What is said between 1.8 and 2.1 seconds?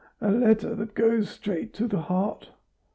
the